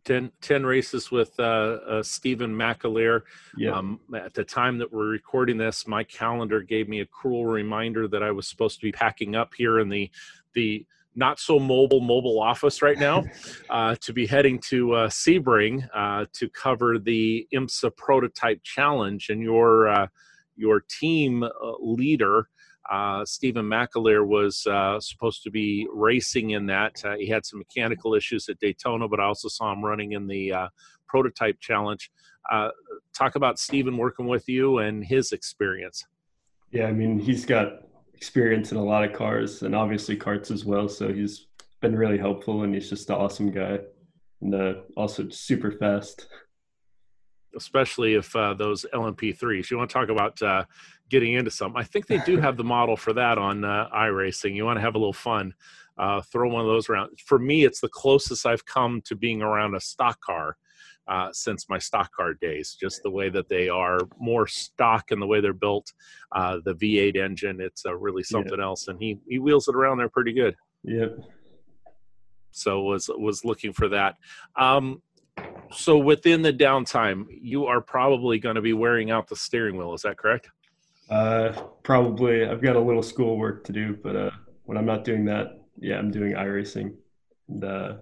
10, 0.04 0.30
10 0.40 0.66
races 0.66 1.10
with 1.10 1.38
uh, 1.38 1.42
uh, 1.42 2.02
Stephen 2.02 2.54
McAleer. 2.54 3.22
Yeah. 3.56 3.72
Um, 3.72 4.00
at 4.14 4.34
the 4.34 4.44
time 4.44 4.78
that 4.78 4.92
we're 4.92 5.08
recording 5.08 5.56
this, 5.56 5.86
my 5.86 6.04
calendar 6.04 6.60
gave 6.60 6.88
me 6.88 7.00
a 7.00 7.06
cruel 7.06 7.46
reminder 7.46 8.08
that 8.08 8.22
I 8.22 8.30
was 8.30 8.48
supposed 8.48 8.80
to 8.80 8.86
be 8.86 8.92
packing 8.92 9.34
up 9.36 9.52
here 9.56 9.80
in 9.80 9.88
the 9.88 10.10
the 10.54 10.86
not 11.16 11.38
so 11.38 11.58
mobile 11.58 12.00
mobile 12.00 12.40
office 12.40 12.82
right 12.82 12.98
now 12.98 13.24
uh, 13.70 13.96
to 14.00 14.12
be 14.12 14.26
heading 14.26 14.58
to 14.58 14.92
uh, 14.94 15.08
Sebring 15.08 15.88
uh, 15.94 16.26
to 16.32 16.48
cover 16.48 16.98
the 16.98 17.46
IMSA 17.52 17.96
Prototype 17.96 18.62
Challenge, 18.62 19.28
and 19.30 19.40
your 19.40 19.88
uh, 19.88 20.06
your 20.56 20.80
team 20.80 21.42
uh, 21.42 21.50
leader 21.80 22.48
uh, 22.90 23.24
Stephen 23.24 23.64
McAleer 23.64 24.26
was 24.26 24.66
uh, 24.66 25.00
supposed 25.00 25.42
to 25.44 25.50
be 25.50 25.86
racing 25.92 26.50
in 26.50 26.66
that. 26.66 27.02
Uh, 27.04 27.16
he 27.16 27.26
had 27.26 27.46
some 27.46 27.58
mechanical 27.58 28.14
issues 28.14 28.48
at 28.48 28.58
Daytona, 28.58 29.08
but 29.08 29.20
I 29.20 29.24
also 29.24 29.48
saw 29.48 29.72
him 29.72 29.84
running 29.84 30.12
in 30.12 30.26
the 30.26 30.52
uh, 30.52 30.68
prototype 31.08 31.60
challenge. 31.60 32.10
Uh, 32.50 32.68
talk 33.14 33.36
about 33.36 33.58
Stephen 33.58 33.96
working 33.96 34.26
with 34.26 34.48
you 34.48 34.78
and 34.78 35.04
his 35.04 35.32
experience. 35.32 36.04
Yeah, 36.70 36.86
I 36.86 36.92
mean, 36.92 37.18
he's 37.18 37.46
got 37.46 37.84
experience 38.12 38.70
in 38.70 38.78
a 38.78 38.84
lot 38.84 39.04
of 39.04 39.12
cars 39.12 39.62
and 39.62 39.74
obviously 39.74 40.16
karts 40.16 40.50
as 40.50 40.64
well. 40.64 40.88
So 40.88 41.12
he's 41.12 41.46
been 41.80 41.96
really 41.96 42.18
helpful 42.18 42.62
and 42.62 42.74
he's 42.74 42.90
just 42.90 43.08
an 43.08 43.16
awesome 43.16 43.50
guy 43.50 43.80
and 44.40 44.54
uh, 44.54 44.74
also 44.96 45.28
super 45.30 45.72
fast 45.72 46.28
especially 47.56 48.14
if 48.14 48.34
uh, 48.36 48.54
those 48.54 48.84
LMP3s. 48.92 49.70
You 49.70 49.78
want 49.78 49.90
to 49.90 49.94
talk 49.94 50.08
about 50.08 50.40
uh, 50.42 50.64
getting 51.10 51.34
into 51.34 51.50
some? 51.50 51.76
I 51.76 51.84
think 51.84 52.06
they 52.06 52.18
do 52.18 52.38
have 52.38 52.56
the 52.56 52.64
model 52.64 52.96
for 52.96 53.12
that 53.12 53.38
on 53.38 53.64
uh, 53.64 53.88
iRacing. 53.94 54.54
You 54.54 54.64
want 54.64 54.76
to 54.76 54.82
have 54.82 54.94
a 54.94 54.98
little 54.98 55.12
fun, 55.12 55.54
uh, 55.98 56.22
throw 56.22 56.48
one 56.48 56.62
of 56.62 56.66
those 56.66 56.88
around. 56.88 57.18
For 57.24 57.38
me, 57.38 57.64
it's 57.64 57.80
the 57.80 57.88
closest 57.88 58.46
I've 58.46 58.66
come 58.66 59.02
to 59.06 59.16
being 59.16 59.42
around 59.42 59.74
a 59.74 59.80
stock 59.80 60.20
car. 60.20 60.56
Uh, 61.06 61.28
since 61.32 61.68
my 61.68 61.76
stock 61.76 62.10
car 62.16 62.32
days, 62.32 62.78
just 62.80 63.02
the 63.02 63.10
way 63.10 63.28
that 63.28 63.46
they 63.50 63.68
are 63.68 63.98
more 64.18 64.46
stock 64.46 65.10
in 65.10 65.20
the 65.20 65.26
way 65.26 65.38
they're 65.38 65.52
built, 65.52 65.92
uh, 66.32 66.60
the 66.64 66.74
V8 66.74 67.22
engine, 67.22 67.60
it's 67.60 67.84
uh, 67.84 67.94
really 67.94 68.22
something 68.22 68.56
yeah. 68.56 68.64
else, 68.64 68.88
and 68.88 68.98
he 68.98 69.18
he 69.28 69.38
wheels 69.38 69.68
it 69.68 69.74
around 69.74 69.98
there 69.98 70.08
pretty 70.08 70.32
good. 70.32 70.56
Yep. 70.82 71.18
So 72.52 72.82
was 72.82 73.10
was 73.18 73.44
looking 73.44 73.74
for 73.74 73.88
that. 73.88 74.16
Um, 74.56 75.02
so 75.72 75.98
within 75.98 76.42
the 76.42 76.52
downtime, 76.52 77.26
you 77.28 77.66
are 77.66 77.80
probably 77.80 78.38
going 78.38 78.54
to 78.54 78.62
be 78.62 78.72
wearing 78.72 79.10
out 79.10 79.28
the 79.28 79.36
steering 79.36 79.76
wheel. 79.76 79.94
Is 79.94 80.02
that 80.02 80.16
correct? 80.16 80.48
Uh, 81.10 81.52
probably. 81.82 82.44
I've 82.46 82.62
got 82.62 82.76
a 82.76 82.80
little 82.80 83.02
schoolwork 83.02 83.64
to 83.64 83.72
do, 83.72 83.98
but 84.02 84.16
uh, 84.16 84.30
when 84.64 84.78
I'm 84.78 84.86
not 84.86 85.04
doing 85.04 85.24
that, 85.26 85.60
yeah, 85.78 85.98
I'm 85.98 86.10
doing 86.10 86.32
iRacing. 86.32 86.94
And, 87.48 87.64
uh, 87.64 87.94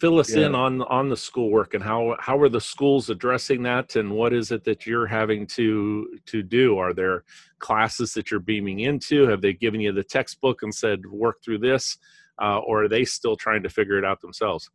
Fill 0.00 0.18
us 0.18 0.34
yeah. 0.34 0.46
in 0.46 0.54
on 0.54 0.82
on 0.82 1.08
the 1.08 1.16
schoolwork 1.16 1.72
and 1.72 1.82
how 1.82 2.16
how 2.18 2.36
are 2.38 2.48
the 2.48 2.60
schools 2.60 3.08
addressing 3.08 3.62
that, 3.62 3.96
and 3.96 4.10
what 4.10 4.32
is 4.32 4.50
it 4.50 4.64
that 4.64 4.86
you're 4.86 5.06
having 5.06 5.46
to 5.46 6.18
to 6.26 6.42
do? 6.42 6.76
Are 6.78 6.92
there 6.92 7.24
classes 7.60 8.12
that 8.14 8.30
you're 8.30 8.40
beaming 8.40 8.80
into? 8.80 9.26
Have 9.28 9.40
they 9.40 9.52
given 9.52 9.80
you 9.80 9.92
the 9.92 10.04
textbook 10.04 10.62
and 10.62 10.74
said 10.74 11.06
work 11.06 11.42
through 11.42 11.58
this, 11.58 11.96
uh, 12.42 12.58
or 12.58 12.84
are 12.84 12.88
they 12.88 13.04
still 13.04 13.36
trying 13.36 13.62
to 13.62 13.70
figure 13.70 13.96
it 13.96 14.04
out 14.04 14.20
themselves? 14.20 14.68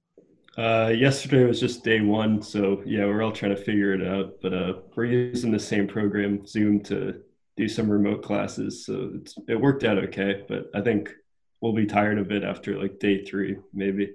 Uh, 0.57 0.91
yesterday 0.95 1.45
was 1.45 1.59
just 1.59 1.83
day 1.83 2.01
one, 2.01 2.41
so 2.41 2.81
yeah, 2.85 3.05
we're 3.05 3.21
all 3.21 3.31
trying 3.31 3.55
to 3.55 3.61
figure 3.61 3.93
it 3.93 4.05
out. 4.05 4.35
But 4.41 4.53
uh, 4.53 4.73
we're 4.95 5.05
using 5.05 5.51
the 5.51 5.59
same 5.59 5.87
program, 5.87 6.45
Zoom, 6.45 6.81
to 6.83 7.21
do 7.55 7.67
some 7.67 7.89
remote 7.89 8.23
classes. 8.23 8.85
So 8.85 9.11
it's 9.15 9.35
it 9.47 9.59
worked 9.59 9.83
out 9.83 9.97
okay, 9.97 10.43
but 10.47 10.69
I 10.73 10.81
think 10.81 11.13
we'll 11.61 11.73
be 11.73 11.85
tired 11.85 12.17
of 12.17 12.31
it 12.31 12.43
after 12.43 12.79
like 12.79 12.99
day 12.99 13.23
three, 13.23 13.57
maybe. 13.73 14.13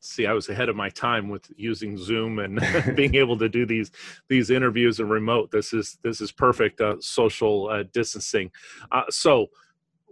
See, 0.00 0.26
I 0.26 0.32
was 0.32 0.48
ahead 0.48 0.68
of 0.68 0.76
my 0.76 0.90
time 0.90 1.28
with 1.28 1.50
using 1.56 1.98
Zoom 1.98 2.38
and 2.38 2.60
being 2.94 3.14
able 3.14 3.36
to 3.38 3.48
do 3.48 3.66
these 3.66 3.90
these 4.28 4.50
interviews 4.50 5.00
and 5.00 5.10
remote. 5.10 5.50
This 5.50 5.72
is 5.72 5.98
this 6.02 6.20
is 6.20 6.30
perfect 6.30 6.80
uh, 6.80 6.96
social 7.00 7.68
uh, 7.68 7.84
distancing. 7.92 8.50
Uh, 8.92 9.04
so 9.10 9.48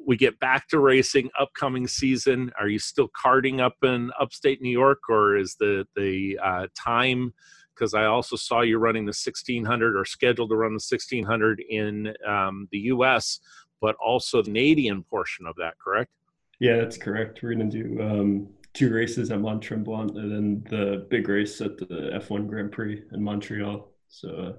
we 0.05 0.17
get 0.17 0.39
back 0.39 0.69
to 0.69 0.79
racing 0.79 1.31
upcoming 1.39 1.87
season. 1.87 2.51
Are 2.59 2.69
you 2.69 2.79
still 2.79 3.09
karting 3.09 3.61
up 3.61 3.77
in 3.83 4.11
upstate 4.19 4.61
new 4.63 4.71
york 4.71 5.09
or 5.09 5.37
is 5.37 5.57
the 5.59 5.87
the 5.97 6.39
uh, 6.43 6.67
time 6.77 7.33
because 7.75 7.93
i 7.93 8.05
also 8.05 8.37
saw 8.37 8.63
you 8.63 8.79
running 8.79 9.05
the 9.05 9.11
1600 9.11 9.97
or 9.97 10.05
scheduled 10.05 10.51
to 10.51 10.57
run 10.57 10.71
the 10.71 10.75
1600 10.75 11.61
in 11.69 12.15
um, 12.27 12.69
the 12.73 12.79
us 12.79 13.41
but 13.81 13.97
also 13.97 14.39
the 14.43 14.47
canadian 14.47 15.03
portion 15.03 15.47
of 15.47 15.55
that 15.57 15.75
correct? 15.79 16.11
Yeah 16.59 16.77
that's 16.77 16.97
correct. 16.97 17.43
We're 17.43 17.55
going 17.55 17.71
to 17.71 17.83
do 17.83 18.03
um, 18.03 18.49
two 18.73 18.93
races 18.93 19.31
at 19.31 19.41
mont 19.41 19.63
tremblant 19.63 20.17
and 20.17 20.33
then 20.33 20.65
the 20.71 21.07
big 21.11 21.29
race 21.29 21.61
at 21.61 21.77
the 21.77 22.11
f1 22.15 22.47
grand 22.47 22.73
prix 22.73 23.03
in 23.13 23.23
montreal. 23.23 23.93
So 24.09 24.29
uh, 24.29 24.53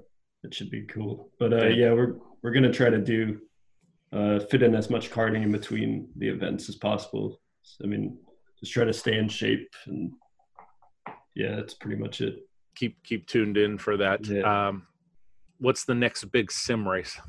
it 0.44 0.54
should 0.54 0.70
be 0.70 0.84
cool. 0.84 1.32
But 1.40 1.54
uh, 1.54 1.68
yeah 1.68 1.92
we're 1.92 2.16
we're 2.44 2.52
going 2.52 2.64
to 2.64 2.72
try 2.72 2.90
to 2.90 3.00
do 3.00 3.40
uh, 4.12 4.40
fit 4.40 4.64
in 4.64 4.76
as 4.76 4.90
much 4.90 5.12
karting 5.12 5.44
in 5.44 5.52
between 5.52 6.10
the 6.16 6.28
events 6.28 6.70
as 6.70 6.76
possible. 6.76 7.42
So, 7.64 7.84
I 7.84 7.88
mean, 7.88 8.18
just 8.60 8.72
try 8.72 8.86
to 8.86 8.94
stay 8.94 9.18
in 9.18 9.28
shape, 9.30 9.70
and 9.86 10.12
yeah, 11.36 11.56
that's 11.56 11.74
pretty 11.74 11.98
much 11.98 12.22
it. 12.22 12.48
keep 12.76 13.04
keep 13.04 13.28
tuned 13.28 13.58
in 13.58 13.78
for 13.78 13.98
that. 13.98 14.26
Yeah. 14.26 14.68
Um, 14.68 14.88
what's 15.60 15.86
the 15.86 15.96
next 15.96 16.24
big 16.26 16.52
sim 16.52 16.88
race? 16.88 17.20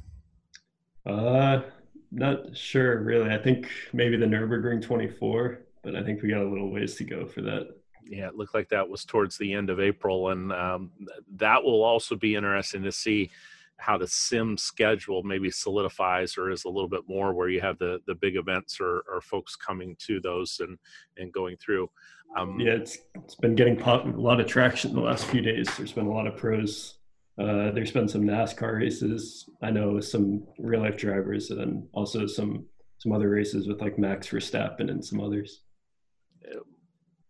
Uh, 1.04 1.62
not 2.10 2.56
sure 2.56 3.02
really. 3.02 3.30
I 3.30 3.38
think 3.38 3.68
maybe 3.92 4.16
the 4.16 4.26
Nurburgring 4.26 4.82
24, 4.82 5.60
but 5.82 5.96
I 5.96 6.02
think 6.02 6.22
we 6.22 6.30
got 6.30 6.42
a 6.42 6.48
little 6.48 6.70
ways 6.70 6.94
to 6.96 7.04
go 7.04 7.26
for 7.26 7.42
that. 7.42 7.68
Yeah, 8.04 8.28
it 8.28 8.36
looked 8.36 8.54
like 8.54 8.70
that 8.70 8.88
was 8.88 9.04
towards 9.04 9.36
the 9.36 9.52
end 9.52 9.68
of 9.68 9.80
April, 9.80 10.30
and 10.30 10.52
um, 10.52 10.90
that 11.36 11.62
will 11.62 11.82
also 11.82 12.16
be 12.16 12.36
interesting 12.36 12.82
to 12.84 12.92
see 12.92 13.30
how 13.78 13.96
the 13.96 14.06
sim 14.06 14.56
schedule 14.56 15.22
maybe 15.22 15.50
solidifies 15.50 16.36
or 16.36 16.50
is 16.50 16.64
a 16.64 16.68
little 16.68 16.88
bit 16.88 17.02
more 17.08 17.32
where 17.32 17.48
you 17.48 17.60
have 17.60 17.78
the 17.78 18.00
the 18.06 18.14
big 18.14 18.36
events 18.36 18.78
or, 18.80 19.04
or 19.10 19.20
folks 19.20 19.56
coming 19.56 19.96
to 20.06 20.20
those 20.20 20.60
and 20.60 20.78
and 21.16 21.32
going 21.32 21.56
through. 21.56 21.88
Um, 22.36 22.60
yeah 22.60 22.72
it's 22.72 22.98
it's 23.14 23.34
been 23.36 23.54
getting 23.54 23.76
pop, 23.76 24.04
a 24.04 24.08
lot 24.08 24.40
of 24.40 24.46
traction 24.46 24.90
in 24.90 24.96
the 24.96 25.02
last 25.02 25.24
few 25.26 25.40
days. 25.40 25.68
There's 25.76 25.92
been 25.92 26.06
a 26.06 26.12
lot 26.12 26.26
of 26.26 26.36
pros. 26.36 26.94
Uh, 27.38 27.70
there's 27.70 27.92
been 27.92 28.08
some 28.08 28.22
nascar 28.22 28.80
races 28.80 29.48
i 29.62 29.70
know 29.70 30.00
some 30.00 30.42
real 30.58 30.80
life 30.80 30.96
drivers 30.96 31.50
and 31.50 31.60
then 31.60 31.88
also 31.92 32.26
some 32.26 32.66
some 32.98 33.12
other 33.12 33.28
races 33.28 33.68
with 33.68 33.80
like 33.80 33.96
max 33.96 34.26
verstappen 34.26 34.90
and 34.90 35.04
some 35.04 35.20
others 35.20 35.60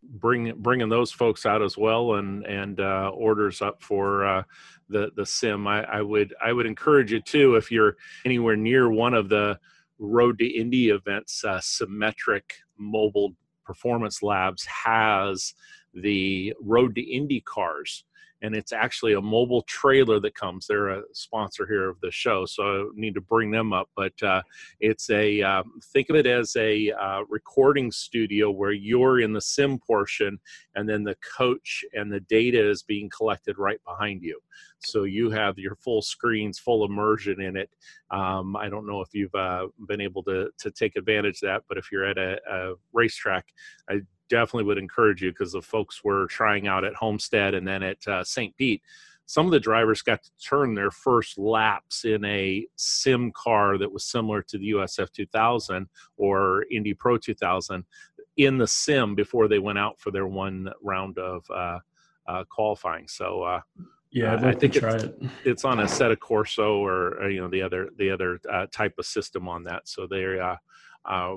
bring 0.02 0.52
bringing 0.58 0.88
those 0.88 1.10
folks 1.10 1.44
out 1.46 1.62
as 1.62 1.76
well 1.76 2.14
and 2.14 2.44
and 2.46 2.80
uh, 2.80 3.10
orders 3.14 3.60
up 3.62 3.82
for 3.82 4.26
uh, 4.26 4.42
the 4.88 5.10
the 5.16 5.26
sim. 5.26 5.66
I, 5.66 5.82
I 5.84 6.02
would 6.02 6.34
I 6.42 6.52
would 6.52 6.66
encourage 6.66 7.12
you 7.12 7.20
too 7.20 7.56
if 7.56 7.70
you're 7.70 7.96
anywhere 8.24 8.56
near 8.56 8.90
one 8.90 9.14
of 9.14 9.28
the 9.28 9.58
Road 9.98 10.38
to 10.38 10.46
Indy 10.46 10.90
events. 10.90 11.44
Uh, 11.44 11.58
Simetric 11.58 12.52
Mobile 12.78 13.34
Performance 13.64 14.22
Labs 14.22 14.64
has 14.64 15.54
the 15.94 16.54
Road 16.60 16.94
to 16.94 17.02
Indy 17.02 17.40
cars 17.40 18.04
and 18.42 18.54
it's 18.54 18.72
actually 18.72 19.14
a 19.14 19.20
mobile 19.20 19.62
trailer 19.62 20.20
that 20.20 20.34
comes. 20.34 20.66
They're 20.66 20.88
a 20.88 21.02
sponsor 21.12 21.66
here 21.66 21.88
of 21.88 22.00
the 22.00 22.10
show, 22.10 22.46
so 22.46 22.62
I 22.62 22.84
need 22.94 23.14
to 23.14 23.20
bring 23.20 23.50
them 23.50 23.72
up. 23.72 23.88
But 23.96 24.20
uh, 24.22 24.42
it's 24.80 25.10
a 25.10 25.42
um, 25.42 25.80
think 25.92 26.10
of 26.10 26.16
it 26.16 26.26
as 26.26 26.54
a 26.56 26.92
uh, 26.92 27.22
recording 27.28 27.90
studio 27.90 28.50
where 28.50 28.72
you're 28.72 29.20
in 29.20 29.32
the 29.32 29.40
sim 29.40 29.78
portion, 29.78 30.38
and 30.74 30.88
then 30.88 31.04
the 31.04 31.16
coach 31.36 31.84
and 31.94 32.12
the 32.12 32.20
data 32.20 32.70
is 32.70 32.82
being 32.82 33.10
collected 33.10 33.58
right 33.58 33.80
behind 33.84 34.22
you. 34.22 34.38
So 34.80 35.04
you 35.04 35.30
have 35.30 35.58
your 35.58 35.74
full 35.76 36.02
screens, 36.02 36.58
full 36.58 36.84
immersion 36.84 37.40
in 37.40 37.56
it. 37.56 37.70
Um, 38.10 38.56
I 38.56 38.68
don't 38.68 38.86
know 38.86 39.00
if 39.00 39.08
you've 39.12 39.34
uh, 39.34 39.66
been 39.88 40.00
able 40.00 40.22
to 40.24 40.50
to 40.58 40.70
take 40.70 40.96
advantage 40.96 41.42
of 41.42 41.48
that, 41.48 41.62
but 41.68 41.78
if 41.78 41.90
you're 41.90 42.04
at 42.04 42.18
a, 42.18 42.38
a 42.50 42.74
racetrack, 42.92 43.46
I 43.90 44.00
definitely 44.28 44.64
would 44.64 44.78
encourage 44.78 45.22
you 45.22 45.30
because 45.30 45.52
the 45.52 45.62
folks 45.62 46.02
were 46.04 46.26
trying 46.26 46.66
out 46.66 46.84
at 46.84 46.94
Homestead 46.94 47.54
and 47.54 47.66
then 47.66 47.82
at 47.82 48.06
uh, 48.06 48.24
St. 48.24 48.56
Pete. 48.56 48.82
Some 49.26 49.44
of 49.44 49.52
the 49.52 49.60
drivers 49.60 50.00
got 50.00 50.22
to 50.22 50.30
turn 50.42 50.74
their 50.74 50.90
first 50.90 51.36
laps 51.36 52.06
in 52.06 52.24
a 52.24 52.66
sim 52.76 53.30
car 53.32 53.76
that 53.76 53.92
was 53.92 54.04
similar 54.04 54.42
to 54.44 54.56
the 54.56 54.70
USF 54.70 55.12
2000 55.12 55.86
or 56.16 56.64
Indy 56.70 56.94
Pro 56.94 57.18
2000 57.18 57.84
in 58.38 58.56
the 58.56 58.66
sim 58.66 59.14
before 59.14 59.46
they 59.48 59.58
went 59.58 59.78
out 59.78 60.00
for 60.00 60.10
their 60.10 60.26
one 60.26 60.70
round 60.82 61.18
of 61.18 61.44
uh, 61.50 61.78
uh, 62.26 62.44
qualifying. 62.44 63.06
So, 63.06 63.42
uh, 63.42 63.60
yeah, 64.10 64.34
I'd 64.34 64.44
I 64.44 64.52
think 64.52 64.74
try 64.74 64.94
it's, 64.94 65.04
it. 65.04 65.18
It's 65.44 65.64
on 65.64 65.80
of 65.80 66.20
Corso 66.20 66.78
or, 66.78 67.20
or, 67.20 67.28
you 67.28 67.40
know 67.40 67.48
the 67.48 67.60
other 67.60 67.90
the 67.98 68.10
other 68.10 68.40
uh, 68.50 68.66
type 68.72 68.94
of 68.98 69.04
system 69.04 69.48
on 69.48 69.64
that. 69.64 69.86
So 69.86 70.06
they 70.06 70.38
uh, 70.40 70.56
uh, 71.08 71.36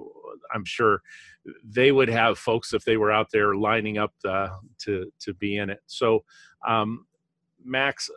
I'm 0.53 0.65
sure 0.65 1.01
they 1.63 1.91
would 1.91 2.09
have 2.09 2.37
folks 2.37 2.73
if 2.73 2.83
they 2.83 2.97
were 2.97 3.11
out 3.11 3.27
there 3.31 3.55
lining 3.55 3.97
up 3.97 4.13
uh, 4.25 4.49
to 4.79 5.11
to 5.19 5.33
be 5.33 5.57
in 5.57 5.69
it. 5.69 5.79
So, 5.87 6.23
um, 6.67 7.05
Max, 7.63 8.09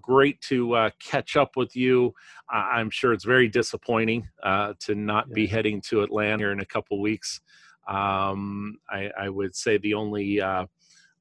great 0.00 0.40
to 0.42 0.74
uh, 0.74 0.90
catch 1.02 1.36
up 1.36 1.56
with 1.56 1.74
you. 1.74 2.14
I'm 2.50 2.90
sure 2.90 3.12
it's 3.12 3.24
very 3.24 3.48
disappointing 3.48 4.28
uh, 4.42 4.74
to 4.80 4.94
not 4.94 5.26
yeah. 5.28 5.34
be 5.34 5.46
heading 5.46 5.80
to 5.82 6.02
Atlanta 6.02 6.38
here 6.38 6.52
in 6.52 6.60
a 6.60 6.66
couple 6.66 7.00
weeks. 7.00 7.40
Um, 7.88 8.78
I, 8.88 9.10
I, 9.18 9.28
would 9.28 9.54
say 9.54 9.76
the 9.76 9.92
only 9.92 10.40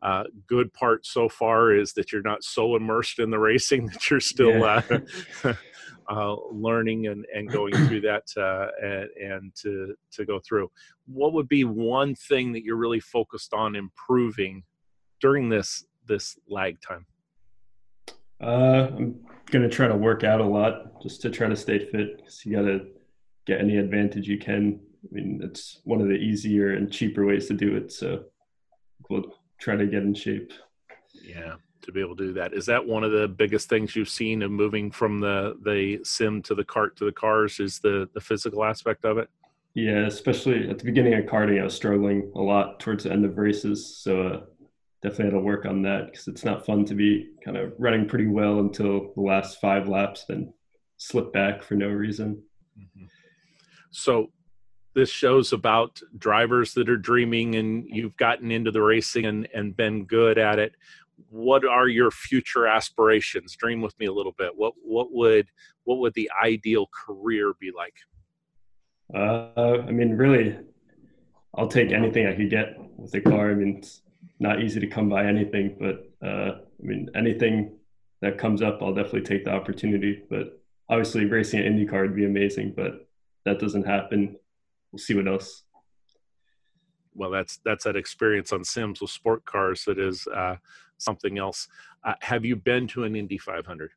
uh, 0.04 0.26
good 0.48 0.72
part 0.74 1.06
so 1.06 1.30
far 1.30 1.74
is 1.74 1.94
that 1.94 2.12
you're 2.12 2.22
not 2.22 2.44
so 2.44 2.76
immersed 2.76 3.20
in 3.20 3.32
the 3.32 3.40
racing 3.40 3.86
that 3.94 4.10
you're 4.10 4.20
still 4.20 4.60
yeah. 4.60 4.82
uh, 5.44 5.54
uh, 6.10 6.36
learning 6.52 7.08
and, 7.08 7.26
and 7.34 7.50
going 7.50 7.74
through 7.88 8.02
that 8.02 8.24
uh, 8.38 8.68
and, 8.86 9.10
and, 9.18 9.56
to, 9.56 9.96
to 10.12 10.26
go 10.26 10.40
through. 10.40 10.70
What 11.06 11.32
would 11.34 11.48
be 11.48 11.64
one 11.64 12.16
thing 12.16 12.52
that 12.52 12.64
you're 12.64 12.76
really 12.76 13.00
focused 13.00 13.54
on 13.54 13.76
improving 13.76 14.64
during 15.22 15.50
this 15.50 15.86
this 16.06 16.38
lag 16.50 16.82
time? 16.82 17.06
Uh, 18.42 18.90
I'm 18.98 19.22
gonna 19.52 19.70
try 19.70 19.88
to 19.88 19.96
work 19.96 20.26
out 20.26 20.42
a 20.42 20.46
lot 20.46 21.02
just 21.02 21.22
to 21.22 21.30
try 21.30 21.48
to 21.48 21.56
stay 21.56 21.80
fit. 21.80 22.18
Because 22.18 22.46
you 22.46 22.58
gotta 22.58 22.88
get 23.46 23.62
any 23.62 23.78
advantage 23.78 24.28
you 24.28 24.38
can. 24.38 24.82
I 25.02 25.16
mean, 25.16 25.40
it's 25.42 25.80
one 25.86 26.02
of 26.02 26.10
the 26.10 26.16
easier 26.16 26.74
and 26.74 26.92
cheaper 26.92 27.26
ways 27.26 27.48
to 27.48 27.54
do 27.54 27.78
it. 27.78 27.94
So 27.94 28.26
we'll 29.10 29.34
try 29.60 29.76
to 29.76 29.86
get 29.86 30.04
in 30.04 30.14
shape. 30.14 30.52
Yeah 31.14 31.56
to 31.84 31.92
be 31.92 32.00
able 32.00 32.16
to 32.16 32.28
do 32.28 32.34
that. 32.34 32.54
Is 32.54 32.66
that 32.66 32.86
one 32.86 33.04
of 33.04 33.12
the 33.12 33.28
biggest 33.28 33.70
things 33.70 33.96
you've 33.96 34.10
seen 34.10 34.42
in 34.42 34.52
moving 34.52 34.90
from 34.90 35.20
the 35.20 35.58
the 35.64 36.00
sim 36.04 36.42
to 36.44 36.56
the 36.56 36.64
kart 36.64 36.96
to 36.96 37.06
the 37.06 37.12
cars? 37.12 37.60
Is 37.60 37.80
the 37.80 38.10
the 38.14 38.22
physical 38.22 38.64
aspect 38.64 39.06
of 39.06 39.18
it? 39.18 39.30
Yeah, 39.76 40.06
especially 40.06 40.70
at 40.70 40.78
the 40.78 40.86
beginning 40.86 41.14
of 41.16 41.26
karting, 41.26 41.60
I 41.60 41.64
was 41.64 41.74
struggling 41.74 42.32
a 42.36 42.42
lot 42.42 42.80
towards 42.80 43.04
the 43.04 43.12
end 43.12 43.26
of 43.26 43.38
races. 43.38 43.98
So 43.98 44.28
uh, 44.28 44.42
definitely 45.02 45.26
had 45.26 45.32
to 45.32 45.40
work 45.40 45.66
on 45.66 45.82
that 45.84 46.08
because 46.08 46.28
it's 46.28 46.46
not 46.46 46.66
fun 46.66 46.86
to 46.86 46.94
be 46.94 47.32
kind 47.44 47.58
of 47.58 47.74
running 47.80 48.08
pretty 48.08 48.28
well 48.28 48.60
until 48.60 49.12
the 49.16 49.22
last 49.22 49.60
five 49.60 49.88
laps, 49.88 50.26
then 50.28 50.54
slip 50.98 51.34
back 51.34 51.64
for 51.64 51.74
no 51.74 51.88
reason. 51.88 52.42
Mm-hmm. 52.80 53.06
So 53.90 54.32
this 54.94 55.10
show's 55.10 55.54
about 55.54 56.00
drivers 56.18 56.74
that 56.74 56.90
are 56.90 56.98
dreaming 56.98 57.56
and 57.56 57.86
you've 57.88 58.16
gotten 58.18 58.52
into 58.52 58.72
the 58.72 58.82
racing 58.82 59.26
and, 59.26 59.48
and 59.54 59.76
been 59.76 60.06
good 60.06 60.38
at 60.38 60.60
it. 60.60 60.74
What 61.30 61.66
are 61.66 61.88
your 61.88 62.12
future 62.12 62.68
aspirations? 62.68 63.56
Dream 63.56 63.82
with 63.82 63.98
me 64.00 64.06
a 64.06 64.14
little 64.14 64.34
bit. 64.38 64.52
What 64.56 64.74
what 64.84 65.12
would 65.12 65.48
what 65.84 66.00
would 66.00 66.14
the 66.14 66.30
ideal 66.44 66.90
career 67.06 67.54
be 67.60 67.72
like? 67.76 67.96
Uh, 69.14 69.84
i 69.88 69.92
mean 69.92 70.18
really 70.18 70.58
i'll 71.56 71.68
take 71.68 71.92
anything 71.92 72.26
i 72.26 72.34
could 72.34 72.50
get 72.50 72.76
with 72.98 73.14
a 73.14 73.22
car. 73.22 73.52
I 73.52 73.54
mean 73.54 73.78
it's 73.78 74.02
not 74.40 74.62
easy 74.62 74.80
to 74.80 74.88
come 74.88 75.10
by 75.10 75.26
anything 75.26 75.76
but 75.80 76.10
uh, 76.28 76.52
i 76.56 76.84
mean 76.84 77.10
anything 77.14 77.78
that 78.22 78.38
comes 78.38 78.62
up 78.62 78.82
i'll 78.82 78.94
definitely 78.94 79.22
take 79.22 79.44
the 79.46 79.52
opportunity. 79.52 80.24
But 80.30 80.62
obviously 80.90 81.26
racing 81.26 81.60
an 81.60 81.74
indycar 81.74 82.04
would 82.04 82.16
be 82.16 82.26
amazing 82.26 82.74
but 82.76 83.08
that 83.46 83.60
doesn't 83.60 83.86
happen 83.86 84.38
we'll 84.94 85.00
see 85.00 85.16
what 85.16 85.28
else 85.28 85.64
well 87.16 87.30
that's 87.30 87.60
that's 87.66 87.84
that 87.84 87.98
experience 87.98 88.54
on 88.54 88.64
sims 88.64 89.02
with 89.02 89.10
sport 89.10 89.44
cars 89.46 89.84
that 89.86 90.00
is 90.00 90.26
uh, 90.28 90.56
something 91.04 91.38
else. 91.38 91.68
Uh, 92.04 92.14
have 92.22 92.46
you 92.46 92.56
been 92.56 92.88
to 92.88 93.04
an 93.04 93.16
Indy 93.16 93.38
500? 93.38 93.92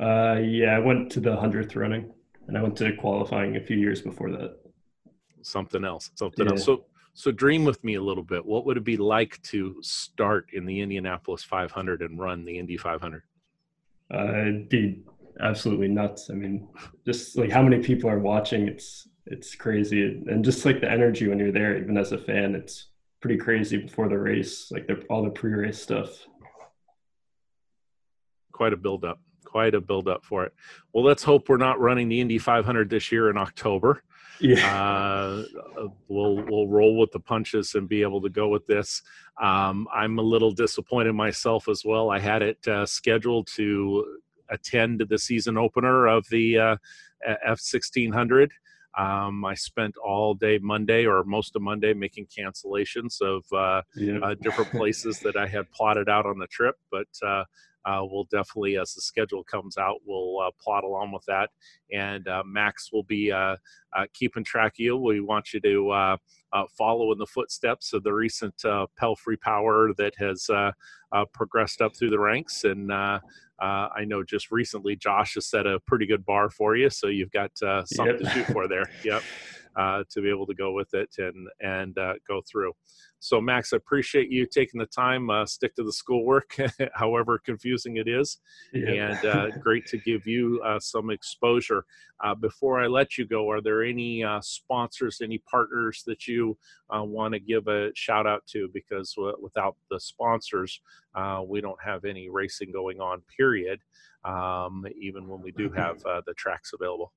Uh, 0.00 0.40
yeah, 0.40 0.76
I 0.76 0.78
went 0.78 1.10
to 1.12 1.20
the 1.20 1.36
hundredth 1.36 1.76
running, 1.76 2.12
and 2.48 2.56
I 2.56 2.62
went 2.62 2.76
to 2.76 2.94
qualifying 2.96 3.56
a 3.56 3.60
few 3.60 3.76
years 3.76 4.00
before 4.00 4.30
that. 4.32 4.58
Something 5.42 5.84
else, 5.84 6.10
something 6.14 6.46
yeah. 6.46 6.52
else. 6.52 6.64
So, 6.64 6.84
so 7.14 7.30
dream 7.30 7.64
with 7.64 7.82
me 7.84 7.94
a 7.94 8.02
little 8.02 8.22
bit. 8.22 8.44
What 8.44 8.64
would 8.64 8.76
it 8.76 8.84
be 8.84 8.96
like 8.96 9.40
to 9.44 9.76
start 9.82 10.46
in 10.52 10.64
the 10.64 10.80
Indianapolis 10.80 11.42
500 11.42 12.00
and 12.00 12.18
run 12.18 12.44
the 12.44 12.58
Indy 12.58 12.76
500? 12.76 13.22
Uh, 14.14 14.28
it'd 14.40 14.68
be 14.68 15.02
absolutely 15.40 15.88
nuts. 15.88 16.30
I 16.30 16.34
mean, 16.34 16.68
just 17.04 17.36
like 17.36 17.50
how 17.50 17.62
many 17.62 17.82
people 17.82 18.08
are 18.08 18.18
watching, 18.18 18.68
it's 18.68 19.08
it's 19.26 19.54
crazy, 19.54 20.22
and 20.26 20.44
just 20.44 20.64
like 20.64 20.80
the 20.80 20.90
energy 20.90 21.28
when 21.28 21.38
you're 21.38 21.52
there, 21.52 21.76
even 21.76 21.96
as 21.96 22.12
a 22.12 22.18
fan, 22.18 22.54
it's 22.54 22.86
pretty 23.20 23.36
crazy 23.36 23.76
before 23.76 24.08
the 24.08 24.18
race, 24.18 24.70
like 24.70 24.86
the, 24.86 24.96
all 25.08 25.22
the 25.22 25.30
pre-race 25.30 25.80
stuff. 25.80 26.26
Quite 28.52 28.72
a 28.72 28.76
build-up. 28.76 29.20
Quite 29.44 29.74
a 29.74 29.80
build-up 29.80 30.24
for 30.24 30.44
it. 30.44 30.52
Well, 30.92 31.04
let's 31.04 31.22
hope 31.22 31.48
we're 31.48 31.56
not 31.56 31.78
running 31.78 32.08
the 32.08 32.20
Indy 32.20 32.38
500 32.38 32.90
this 32.90 33.12
year 33.12 33.30
in 33.30 33.36
October. 33.36 34.02
Yeah. 34.40 34.76
Uh, 34.76 35.44
we'll 36.08 36.42
we'll 36.42 36.66
roll 36.66 36.98
with 36.98 37.12
the 37.12 37.20
punches 37.20 37.76
and 37.76 37.88
be 37.88 38.02
able 38.02 38.20
to 38.22 38.28
go 38.28 38.48
with 38.48 38.66
this. 38.66 39.02
Um, 39.40 39.86
I'm 39.92 40.18
a 40.18 40.22
little 40.22 40.50
disappointed 40.50 41.12
myself 41.12 41.68
as 41.68 41.84
well. 41.84 42.10
I 42.10 42.18
had 42.18 42.42
it 42.42 42.66
uh, 42.66 42.84
scheduled 42.84 43.46
to 43.54 44.18
attend 44.48 45.04
the 45.08 45.18
season 45.18 45.56
opener 45.56 46.08
of 46.08 46.26
the 46.28 46.58
uh, 46.58 46.76
F1600 47.46 48.50
um, 48.98 49.44
I 49.44 49.54
spent 49.54 49.96
all 49.96 50.34
day 50.34 50.58
Monday 50.58 51.06
or 51.06 51.24
most 51.24 51.56
of 51.56 51.62
Monday 51.62 51.94
making 51.94 52.26
cancellations 52.26 53.20
of 53.20 53.44
uh, 53.52 53.82
uh, 54.22 54.34
different 54.40 54.70
places 54.78 55.18
that 55.20 55.36
I 55.36 55.46
had 55.46 55.70
plotted 55.72 56.08
out 56.08 56.26
on 56.26 56.38
the 56.38 56.46
trip, 56.46 56.76
but 56.90 57.08
uh, 57.84 58.00
we'll 58.02 58.24
definitely, 58.24 58.76
as 58.76 58.94
the 58.94 59.00
schedule 59.00 59.44
comes 59.44 59.76
out, 59.76 59.96
we'll 60.06 60.40
uh, 60.40 60.50
plot 60.60 60.84
along 60.84 61.12
with 61.12 61.24
that. 61.26 61.50
And 61.92 62.26
uh, 62.28 62.42
Max 62.46 62.90
will 62.92 63.02
be 63.02 63.32
uh, 63.32 63.56
uh, 63.96 64.06
keeping 64.14 64.44
track 64.44 64.74
of 64.74 64.80
you. 64.80 64.96
We 64.96 65.20
want 65.20 65.52
you 65.52 65.60
to 65.60 65.90
uh, 65.90 66.16
follow 66.76 67.12
in 67.12 67.18
the 67.18 67.26
footsteps 67.26 67.92
of 67.92 68.02
the 68.02 68.12
recent 68.12 68.56
Pelfrey 69.00 69.40
Power 69.40 69.90
that 69.98 70.14
has 70.16 70.48
progressed 71.32 71.80
up 71.80 71.96
through 71.96 72.10
the 72.10 72.20
ranks. 72.20 72.64
And 72.64 72.92
I 72.92 74.04
know 74.06 74.22
just 74.22 74.50
recently 74.50 74.96
Josh 74.96 75.34
has 75.34 75.46
set 75.46 75.66
a 75.66 75.80
pretty 75.86 76.06
good 76.06 76.24
bar 76.24 76.50
for 76.50 76.76
you, 76.76 76.90
so 76.90 77.08
you've 77.08 77.32
got 77.32 77.50
something 77.58 78.06
yep. 78.06 78.18
to 78.18 78.30
shoot 78.30 78.46
for 78.46 78.68
there. 78.68 78.88
Yep 79.04 79.22
uh, 79.76 80.04
to 80.10 80.20
be 80.20 80.30
able 80.30 80.46
to 80.46 80.54
go 80.54 80.72
with 80.72 80.92
it 80.94 81.14
and 81.18 81.48
and 81.60 81.98
uh, 81.98 82.14
go 82.26 82.42
through. 82.50 82.72
So 83.22 83.40
Max, 83.40 83.72
I 83.72 83.76
appreciate 83.76 84.32
you 84.32 84.46
taking 84.46 84.80
the 84.80 84.86
time. 84.86 85.30
Uh, 85.30 85.46
stick 85.46 85.76
to 85.76 85.84
the 85.84 85.92
schoolwork, 85.92 86.56
however 86.94 87.38
confusing 87.38 87.98
it 87.98 88.08
is, 88.08 88.38
yeah. 88.74 88.90
and 88.90 89.24
uh, 89.24 89.50
great 89.60 89.86
to 89.86 89.98
give 89.98 90.26
you 90.26 90.60
uh, 90.66 90.80
some 90.80 91.08
exposure. 91.08 91.84
Uh, 92.24 92.34
before 92.34 92.80
I 92.80 92.88
let 92.88 93.16
you 93.16 93.24
go, 93.24 93.48
are 93.48 93.60
there 93.60 93.84
any 93.84 94.24
sponsors, 94.40 95.20
any 95.22 95.38
partners 95.48 96.02
that 96.04 96.26
you 96.26 96.58
want 96.90 97.34
to 97.34 97.38
give 97.38 97.68
a 97.68 97.90
shout 97.94 98.26
out 98.26 98.44
to? 98.48 98.68
Because 98.74 99.14
without 99.40 99.76
the 99.88 100.00
sponsors, 100.00 100.80
we 101.46 101.60
don't 101.60 101.80
have 101.80 102.04
any 102.04 102.28
racing 102.28 102.72
going 102.72 103.00
on. 103.00 103.22
Period. 103.36 103.78
Um, 104.24 104.84
even 105.00 105.28
when 105.28 105.40
we 105.40 105.52
do 105.52 105.70
have 105.70 106.00
the 106.00 106.34
tracks 106.36 106.72
available. 106.74 107.12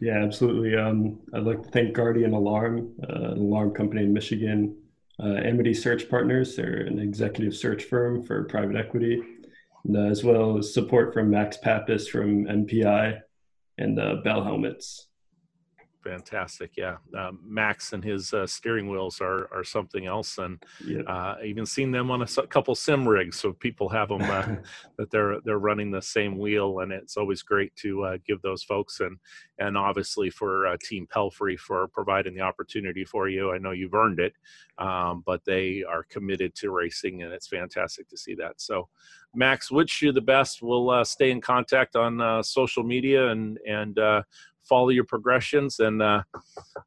Yeah, 0.00 0.22
absolutely. 0.22 0.76
Um, 0.76 1.20
I'd 1.32 1.42
like 1.42 1.62
to 1.62 1.68
thank 1.70 1.94
Guardian 1.94 2.34
Alarm, 2.34 2.92
uh, 3.02 3.32
an 3.32 3.38
alarm 3.38 3.72
company 3.72 4.02
in 4.02 4.12
Michigan. 4.12 4.76
Uh, 5.22 5.36
Amity 5.44 5.74
Search 5.74 6.08
Partners, 6.08 6.56
they're 6.56 6.80
an 6.80 6.98
executive 6.98 7.54
search 7.54 7.84
firm 7.84 8.22
for 8.22 8.44
private 8.44 8.76
equity, 8.76 9.22
and, 9.84 9.96
uh, 9.96 10.00
as 10.00 10.24
well 10.24 10.58
as 10.58 10.74
support 10.74 11.14
from 11.14 11.30
Max 11.30 11.56
Papis 11.56 12.08
from 12.08 12.46
MPI 12.46 13.20
and 13.78 13.98
uh, 13.98 14.16
Bell 14.24 14.42
Helmets 14.42 15.08
fantastic. 16.04 16.72
Yeah, 16.76 16.96
um, 17.16 17.40
Max 17.44 17.92
and 17.94 18.04
his 18.04 18.32
uh, 18.32 18.46
steering 18.46 18.88
wheels 18.88 19.20
are 19.20 19.52
are 19.52 19.64
something 19.64 20.06
else, 20.06 20.38
and 20.38 20.62
yep. 20.84 21.04
uh, 21.08 21.36
even 21.44 21.64
seen 21.66 21.90
them 21.90 22.10
on 22.10 22.22
a 22.22 22.46
couple 22.46 22.74
sim 22.74 23.08
rigs. 23.08 23.40
So 23.40 23.52
people 23.52 23.88
have 23.88 24.10
them 24.10 24.22
uh, 24.22 24.56
that 24.98 25.10
they're 25.10 25.40
they're 25.44 25.58
running 25.58 25.90
the 25.90 26.02
same 26.02 26.38
wheel, 26.38 26.80
and 26.80 26.92
it's 26.92 27.16
always 27.16 27.42
great 27.42 27.74
to 27.76 28.04
uh, 28.04 28.18
give 28.26 28.42
those 28.42 28.62
folks 28.62 29.00
and 29.00 29.18
and 29.58 29.78
obviously 29.78 30.30
for 30.30 30.66
uh, 30.66 30.76
Team 30.82 31.06
Pelfrey 31.12 31.58
for 31.58 31.88
providing 31.88 32.34
the 32.34 32.42
opportunity 32.42 33.04
for 33.04 33.28
you. 33.28 33.52
I 33.52 33.58
know 33.58 33.70
you've 33.70 33.94
earned 33.94 34.20
it, 34.20 34.34
um, 34.78 35.22
but 35.24 35.44
they 35.44 35.82
are 35.88 36.04
committed 36.04 36.54
to 36.56 36.70
racing, 36.70 37.22
and 37.22 37.32
it's 37.32 37.48
fantastic 37.48 38.08
to 38.08 38.16
see 38.16 38.34
that. 38.36 38.60
So. 38.60 38.88
Max, 39.36 39.68
wish 39.68 40.00
you 40.00 40.12
the 40.12 40.20
best. 40.20 40.62
We'll 40.62 40.90
uh, 40.90 41.02
stay 41.02 41.32
in 41.32 41.40
contact 41.40 41.96
on 41.96 42.44
social 42.44 42.84
media 42.84 43.30
and 43.30 43.58
and 43.66 43.98
follow 44.68 44.88
your 44.88 45.04
progressions 45.04 45.78
and 45.80 46.02
uh, 46.02 46.22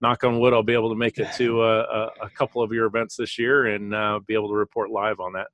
knock 0.01 0.23
on 0.23 0.39
wood 0.39 0.53
i'll 0.53 0.63
be 0.63 0.73
able 0.73 0.89
to 0.89 0.95
make 0.95 1.17
it 1.17 1.27
to 1.35 1.63
a, 1.63 2.09
a, 2.21 2.29
couple 2.29 2.61
of 2.61 2.71
your 2.71 2.85
events 2.85 3.15
this 3.15 3.37
year 3.37 3.67
and 3.67 3.93
uh, 3.93 4.19
be 4.27 4.33
able 4.33 4.49
to 4.49 4.55
report 4.55 4.89
live 4.89 5.19
on 5.19 5.33
that. 5.33 5.47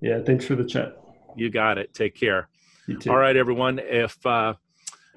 Yeah 0.00 0.20
thanks 0.22 0.44
for 0.44 0.54
the 0.54 0.64
chat. 0.64 0.96
You 1.36 1.50
got 1.50 1.78
it. 1.78 1.92
Take 1.92 2.14
care. 2.14 2.48
All 3.08 3.16
right 3.16 3.36
everyone. 3.36 3.80
If 3.82 4.24
uh, 4.24 4.54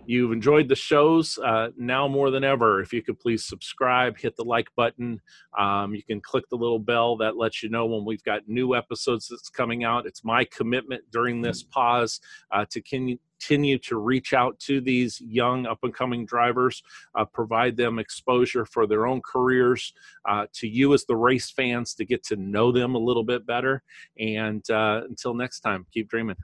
you've 0.06 0.32
enjoyed 0.32 0.68
the 0.68 0.76
shows 0.76 1.38
uh, 1.38 1.70
now 1.78 2.08
more 2.08 2.32
than 2.32 2.44
ever 2.44 2.82
if 2.82 2.92
you 2.92 3.02
could 3.02 3.20
please 3.20 3.46
subscribe 3.46 4.18
hit 4.18 4.36
the 4.36 4.44
like 4.44 4.68
button. 4.76 5.22
Um, 5.58 5.94
you 5.94 6.04
can 6.04 6.20
click 6.20 6.46
the 6.50 6.56
little 6.56 6.80
bell 6.80 7.18
that 7.18 7.38
lets 7.38 7.62
you 7.62 7.70
know 7.70 7.86
when 7.86 8.06
we've 8.06 8.24
got 8.24 8.48
new 8.48 8.76
episodes 8.76 9.28
that's 9.30 9.50
coming 9.50 9.84
out. 9.84 10.06
It's 10.06 10.24
my 10.24 10.46
commitment 10.46 11.04
during 11.12 11.42
this 11.42 11.64
pause 11.64 12.20
uh, 12.52 12.66
to 12.72 12.82
continue 12.82 13.18
continue 13.40 13.78
to 13.78 13.98
reach 13.98 14.34
out 14.34 14.60
to 14.60 14.82
these 14.82 15.22
young 15.22 15.66
up 15.66 15.80
and 15.84 15.94
coming 15.94 16.26
drivers, 16.26 16.84
uh, 17.16 17.26
provide 17.26 17.78
them 17.78 18.00
exposure 18.00 18.66
for 18.66 18.86
their 18.86 19.08
own 19.08 19.22
careers, 19.22 19.94
uh, 20.28 20.46
to 20.54 20.68
you 20.68 20.94
as 20.94 21.06
the 21.06 21.16
race 21.16 21.50
fans 21.50 21.94
to 21.94 22.06
get 22.06 22.24
to 22.24 22.36
know 22.36 22.72
them 22.72 22.96
a 22.96 23.00
little 23.00 23.24
bit 23.24 23.46
better. 23.46 23.82
And 24.20 24.68
uh, 24.70 25.02
until 25.08 25.34
next 25.34 25.62
time, 25.62 25.86
keep 25.94 26.10
dreaming. 26.10 26.36